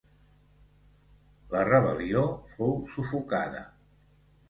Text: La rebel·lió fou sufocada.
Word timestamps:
La 1.53 1.63
rebel·lió 1.69 2.25
fou 2.57 2.77
sufocada. 2.97 3.67